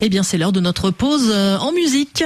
[0.00, 2.22] Eh bien, c'est l'heure de notre pause euh, en musique.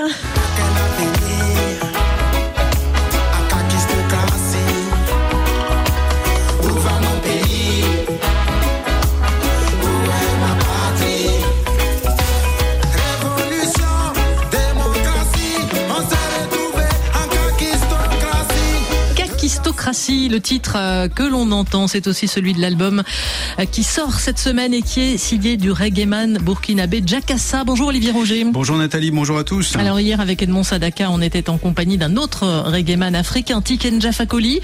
[19.73, 23.03] Kakistocratie, le titre euh, que l'on entend, c'est aussi celui de l'album
[23.59, 27.65] euh, qui sort cette semaine et qui est signé du reggaeman burkinabé Jakassa.
[27.65, 28.45] Bonjour Olivier Roger.
[28.45, 29.75] Bonjour Nathalie, bonjour à tous.
[29.77, 34.61] Alors hier avec Edmond Sadaka, on était en compagnie d'un autre reggaeman africain, Tiken Jafakoli.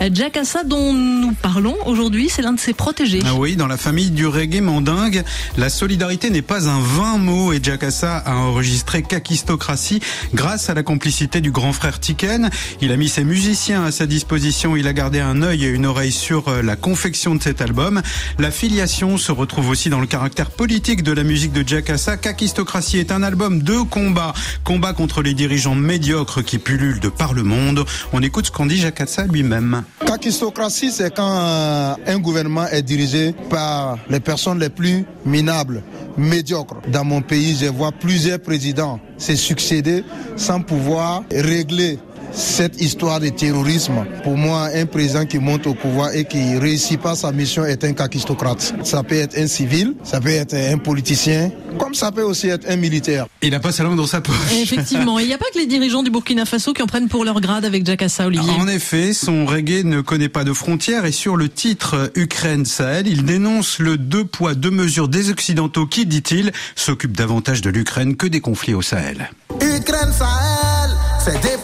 [0.00, 3.20] Euh, Jakassa dont nous parlons aujourd'hui, c'est l'un de ses protégés.
[3.26, 5.24] Ah oui, dans la famille du reggae mandingue,
[5.56, 10.00] la solidarité n'est pas un vain mot et Jakassa a enregistré Kakistocratie
[10.34, 12.48] grâce à la complicité du grand frère Tiken.
[12.80, 15.86] Il a mis ses musiciens à sa disposition, il a gardé un œil et une
[15.86, 18.02] oreille sur euh, la confection de cet album.
[18.38, 22.18] La filiation se retrouve aussi dans le caractère politique de la musique de Jakassa.
[22.18, 27.32] Kakistocratie est un album de combat, combat contre les dirigeants médiocres qui pullulent de par
[27.32, 27.84] le monde.
[28.12, 29.84] On écoute ce qu'en dit Jakassa lui-même.
[30.04, 35.82] Kakistocratie, c'est quand euh, un gouvernement est dirigé par les personnes les plus minables,
[36.18, 36.76] médiocres.
[36.88, 40.04] Dans mon pays, je vois plusieurs présidents se succéder
[40.36, 41.98] sans pouvoir régler
[42.32, 44.04] cette histoire de terrorisme.
[44.24, 47.84] Pour moi, un président qui monte au pouvoir et qui réussit pas sa mission est
[47.84, 48.74] un kakistocrate.
[48.82, 52.68] Ça peut être un civil, ça peut être un politicien, comme ça peut aussi être
[52.68, 53.26] un militaire.
[53.42, 54.36] Il n'a pas sa langue dans sa poche.
[54.52, 57.24] Effectivement, il n'y a pas que les dirigeants du Burkina Faso qui en prennent pour
[57.24, 58.52] leur grade avec Jakassa, Olivier.
[58.58, 63.06] En effet, son reggae ne connaît pas de frontières et sur le titre Ukraine Sahel,
[63.06, 68.16] il dénonce le deux poids deux mesures des Occidentaux qui, dit-il, s'occupent davantage de l'Ukraine
[68.16, 69.30] que des conflits au Sahel.
[69.60, 70.90] Ukraine Sahel,
[71.24, 71.56] c'est des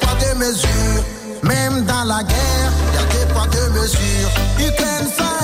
[0.49, 1.05] mesures.
[1.43, 4.31] Même dans la guerre, y a des poids deux mesures.
[4.59, 5.38] Ukraine Sahel,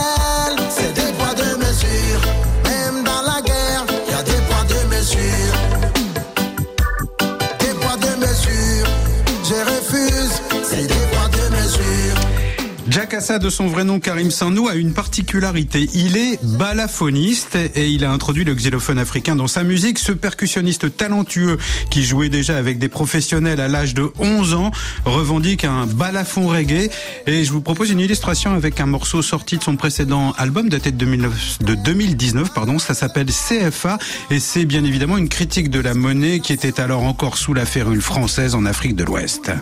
[12.89, 15.89] Jakassa, de son vrai nom Karim Sanou, a une particularité.
[15.95, 19.99] Il est balafoniste et il a introduit le xylophone africain dans sa musique.
[19.99, 21.57] Ce percussionniste talentueux
[21.91, 24.71] qui jouait déjà avec des professionnels à l'âge de 11 ans
[25.07, 26.91] revendique un balafon reggae.
[27.27, 30.91] Et je vous propose une illustration avec un morceau sorti de son précédent album daté
[30.91, 32.53] de, 2009 de 2019.
[32.53, 33.99] Pardon, ça s'appelle CFA
[34.31, 37.65] et c'est bien évidemment une critique de la monnaie qui était alors encore sous la
[37.65, 39.53] férule française en Afrique de l'Ouest.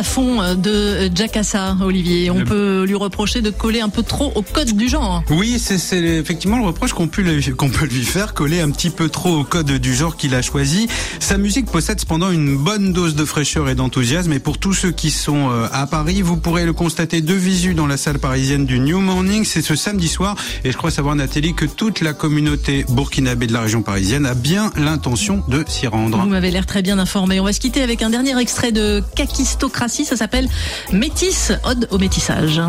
[0.00, 2.30] Balafon euh, de Jakassa, Olivier.
[2.30, 5.22] On Le- peut lui reprocher de coller un peu trop au code du genre.
[5.28, 8.88] Oui, c'est effectivement le reproche qu'on peut, lui- qu'on peut lui faire, coller un petit
[8.88, 10.88] peu trop au code du genre qu'il a choisi.
[11.18, 14.32] Sa musique possède cependant une bonne dose de fraîcheur et d'enthousiasme.
[14.32, 17.74] Et pour tous ceux qui sont euh, à Paris, vous pourrez le constater de visu
[17.74, 19.44] dans la salle parisienne du New Morning.
[19.44, 20.34] C'est ce samedi soir.
[20.64, 24.32] Et je crois savoir, Nathalie, que toute la communauté burkinabé de la région parisienne a
[24.34, 26.16] bien l'intention de s'y rendre.
[26.18, 27.38] Vous m'avez l'air très bien informé.
[27.38, 29.89] On va se quitter avec un dernier extrait de Kakistocratie.
[29.90, 30.48] Ça s'appelle
[30.92, 32.60] Métis, ode au métissage.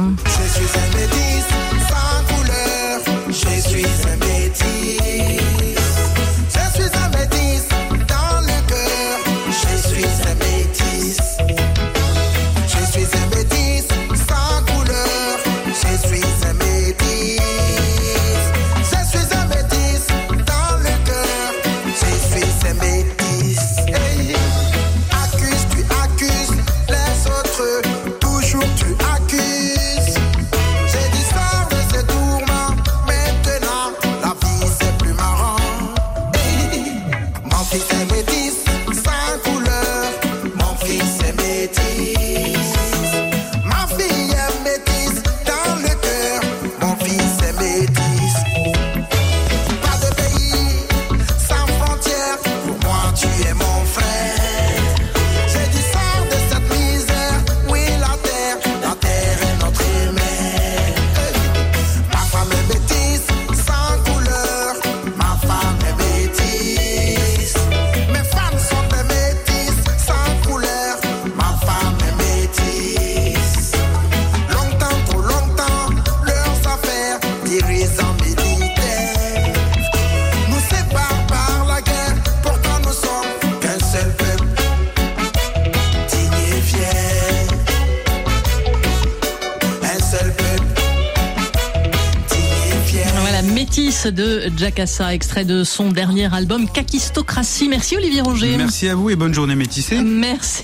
[93.51, 97.67] La métisse de Jacassa, extrait de son dernier album Kakistocratie.
[97.67, 98.55] Merci Olivier Roger.
[98.55, 100.01] Merci à vous et bonne journée métissée.
[100.01, 100.59] Merci.